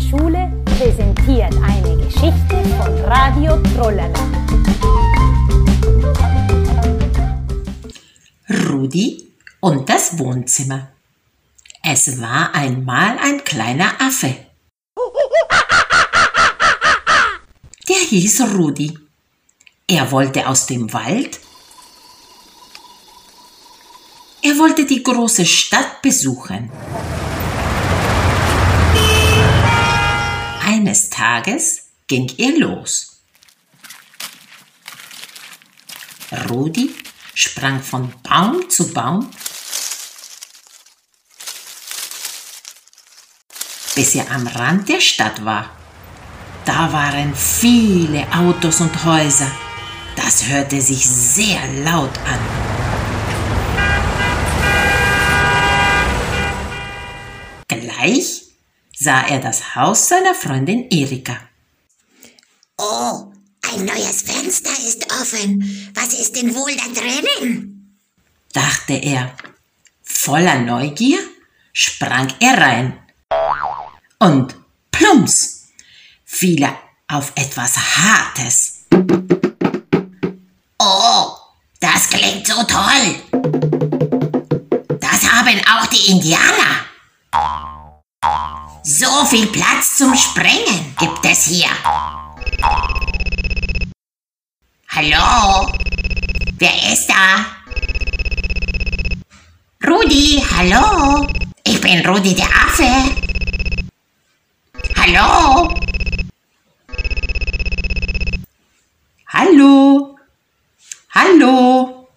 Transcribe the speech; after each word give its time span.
der 0.00 0.08
Schule 0.08 0.62
präsentiert 0.64 1.54
eine 1.62 1.96
Geschichte 1.96 2.62
von 2.78 2.98
Radio 3.04 3.56
Trollala. 3.74 4.18
Rudi 8.68 9.32
und 9.60 9.88
das 9.88 10.18
Wohnzimmer. 10.18 10.88
Es 11.82 12.20
war 12.20 12.54
einmal 12.54 13.18
ein 13.18 13.44
kleiner 13.44 14.00
Affe. 14.00 14.34
Der 17.88 17.96
hieß 17.96 18.42
Rudi. 18.54 18.98
Er 19.86 20.10
wollte 20.12 20.46
aus 20.46 20.66
dem 20.66 20.92
Wald. 20.92 21.40
Er 24.42 24.56
wollte 24.58 24.86
die 24.86 25.02
große 25.02 25.44
Stadt 25.44 26.00
besuchen. 26.02 26.70
Eines 30.80 31.10
Tages 31.10 31.90
ging 32.06 32.32
er 32.38 32.58
los. 32.58 33.20
Rudi 36.48 36.94
sprang 37.34 37.82
von 37.82 38.14
Baum 38.22 38.70
zu 38.70 38.90
Baum, 38.94 39.30
bis 43.94 44.14
er 44.14 44.30
am 44.30 44.46
Rand 44.46 44.88
der 44.88 45.00
Stadt 45.00 45.44
war. 45.44 45.70
Da 46.64 46.90
waren 46.90 47.34
viele 47.34 48.26
Autos 48.32 48.80
und 48.80 49.04
Häuser. 49.04 49.50
Das 50.16 50.48
hörte 50.48 50.80
sich 50.80 51.06
sehr 51.06 51.60
laut 51.84 52.16
an. 52.24 52.40
Gleich 57.68 58.49
sah 59.00 59.22
er 59.26 59.40
das 59.40 59.74
Haus 59.74 60.08
seiner 60.08 60.34
Freundin 60.34 60.86
Erika. 60.90 61.36
Oh, 62.76 63.32
ein 63.72 63.84
neues 63.86 64.22
Fenster 64.22 64.70
ist 64.86 65.10
offen. 65.10 65.90
Was 65.94 66.14
ist 66.14 66.36
denn 66.36 66.54
wohl 66.54 66.76
da 66.76 67.00
drinnen? 67.00 67.96
dachte 68.52 68.94
er. 68.94 69.34
Voller 70.02 70.58
Neugier 70.58 71.18
sprang 71.72 72.28
er 72.40 72.58
rein. 72.58 72.98
Und 74.18 74.54
plumps 74.90 75.68
fiel 76.24 76.62
er 76.62 76.78
auf 77.08 77.32
etwas 77.36 77.76
Hartes. 77.76 78.84
Oh, 80.78 81.36
das 81.80 82.08
klingt 82.08 82.46
so 82.46 82.62
toll. 82.64 83.14
Das 85.00 85.30
haben 85.30 85.60
auch 85.72 85.86
die 85.86 86.10
Indianer. 86.10 86.69
So 88.82 89.26
viel 89.26 89.46
Platz 89.48 89.96
zum 89.96 90.16
Springen 90.16 90.96
gibt 90.98 91.24
es 91.24 91.44
hier. 91.44 91.68
Hallo? 94.88 95.70
Wer 96.58 96.92
ist 96.92 97.06
da? 97.06 97.44
Rudi, 99.86 100.42
hallo? 100.56 101.26
Ich 101.62 101.78
bin 101.80 102.04
Rudi 102.06 102.34
der 102.34 102.46
Affe. 102.46 102.88
Hallo? 104.96 105.74
Hallo? 109.28 110.16
Hallo? 111.14 112.08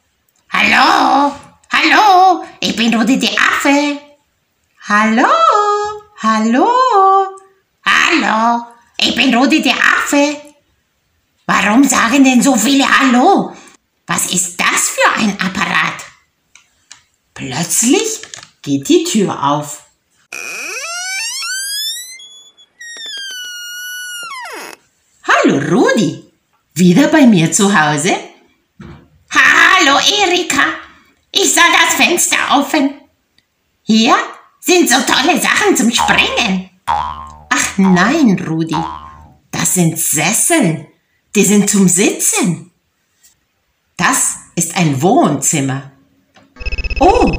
Hallo? 0.50 1.36
Hallo? 1.74 2.46
Ich 2.62 2.76
bin 2.76 2.94
Rudi 2.94 3.20
der 3.20 3.32
Affe. 3.32 4.00
Hallo? 4.88 5.43
Hallo? 6.26 6.70
Hallo? 7.86 8.66
Ich 8.98 9.14
bin 9.14 9.36
Rudi 9.36 9.62
der 9.62 9.76
Affe. 9.76 10.38
Warum 11.46 11.84
sagen 11.84 12.24
denn 12.24 12.42
so 12.42 12.56
viele 12.56 12.88
Hallo? 12.88 13.54
Was 14.08 14.32
ist 14.32 14.58
das 14.58 14.92
für 14.92 15.20
ein 15.20 15.38
Apparat? 15.38 16.00
Plötzlich 17.34 18.22
geht 18.62 18.88
die 18.88 19.04
Tür 19.04 19.38
auf. 19.44 19.84
Hallo 25.28 25.58
Rudi, 25.58 26.24
wieder 26.74 27.10
bei 27.10 27.28
mir 27.28 27.52
zu 27.52 27.66
Hause? 27.68 28.16
Hallo 29.30 30.00
Erika, 30.00 30.68
ich 31.34 31.54
sah 31.54 31.68
das 31.82 31.96
Fenster 31.96 32.38
offen. 32.52 33.02
Hier 33.84 34.16
sind 34.66 34.90
so 34.90 34.96
tolle 35.02 35.40
Sachen 35.42 35.76
zum 35.76 35.92
Springen. 35.92 36.70
Ach 36.86 37.78
nein, 37.78 38.40
Rudi, 38.48 38.78
das 39.52 39.74
sind 39.74 40.00
Sesseln, 40.00 40.88
die 41.36 41.44
sind 41.44 41.70
zum 41.70 41.88
Sitzen. 41.90 42.72
Das 43.98 44.36
ist 44.56 44.76
ein 44.76 45.02
Wohnzimmer. 45.02 45.92
Oh, 47.00 47.32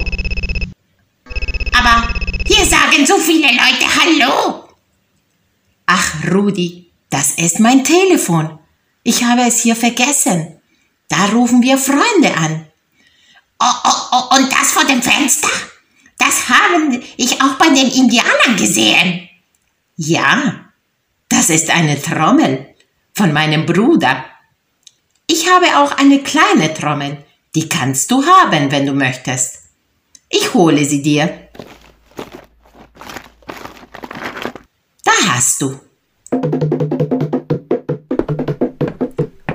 Aber 1.73 2.09
hier 2.47 2.65
sagen 2.67 3.07
so 3.07 3.19
viele 3.19 3.49
Leute 3.49 3.87
Hallo. 4.01 4.69
ach 5.87 6.15
Rudi, 6.31 6.91
das 7.11 7.33
ist 7.33 7.61
mein 7.61 7.85
Telefon. 7.85 8.59
Ich 9.03 9.25
habe 9.25 9.43
es 9.43 9.61
hier 9.63 9.77
vergessen. 9.77 10.61
Da 11.09 11.27
rufen 11.27 11.63
wir 11.63 11.79
Freunde 11.79 12.35
an. 12.37 12.67
Oh, 13.61 13.67
oh, 13.85 14.03
oh, 14.13 14.37
und 14.37 14.51
das 14.53 14.73
vor 14.73 14.85
dem 14.85 15.03
Fenster? 15.03 15.49
Das 16.25 16.49
haben 16.49 17.03
ich 17.19 17.43
auch 17.43 17.55
bei 17.59 17.69
den 17.69 17.91
Indianern 17.91 18.57
gesehen. 18.57 19.29
Ja, 19.97 20.71
das 21.29 21.51
ist 21.51 21.69
eine 21.69 22.01
Trommel 22.01 22.75
von 23.13 23.33
meinem 23.35 23.67
Bruder. 23.67 24.25
Ich 25.27 25.51
habe 25.51 25.67
auch 25.77 25.93
eine 25.99 26.23
kleine 26.23 26.73
Trommel, 26.73 27.19
die 27.55 27.69
kannst 27.69 28.11
du 28.11 28.25
haben, 28.25 28.71
wenn 28.71 28.87
du 28.87 28.93
möchtest. 28.95 29.65
Ich 30.31 30.55
hole 30.55 30.85
sie 30.87 31.03
dir. 31.03 31.49
Da 35.05 35.13
hast 35.29 35.61
du. 35.61 35.79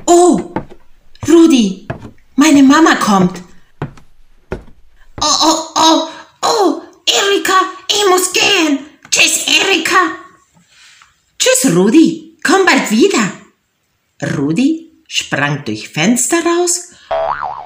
Oh, 0.06 0.54
Rudi, 1.28 1.88
meine 2.36 2.62
Mama 2.62 2.96
kommt. 2.96 3.42
Oh, 5.22 5.38
oh, 5.44 5.68
oh, 5.76 6.08
oh, 6.44 6.82
Erika, 7.06 7.54
ich 7.90 8.08
muss 8.10 8.32
gehen. 8.32 8.80
Tschüss, 9.10 9.46
Erika. 9.48 9.98
Tschüss, 11.38 11.59
Rudi, 11.76 12.38
komm 12.44 12.66
bald 12.66 12.90
wieder. 12.90 13.32
Rudi 14.38 14.88
sprang 15.08 15.64
durch 15.66 15.90
Fenster 15.90 16.38
raus 16.44 16.90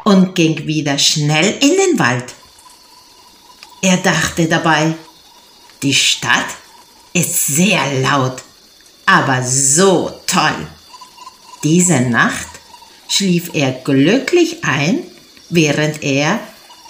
und 0.03 0.35
ging 0.35 0.67
wieder 0.67 0.97
schnell 0.97 1.57
in 1.61 1.71
den 1.71 1.99
Wald. 1.99 2.33
Er 3.81 3.97
dachte 3.97 4.47
dabei, 4.47 4.93
die 5.81 5.93
Stadt 5.93 6.47
ist 7.13 7.47
sehr 7.47 8.01
laut, 8.01 8.43
aber 9.05 9.43
so 9.43 10.11
toll. 10.27 10.67
Diese 11.63 12.01
Nacht 12.01 12.47
schlief 13.07 13.51
er 13.53 13.71
glücklich 13.71 14.63
ein, 14.63 15.03
während 15.49 16.03
er 16.03 16.39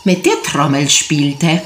mit 0.03 0.25
der 0.25 0.41
Trommel 0.43 0.89
spielte. 0.89 1.61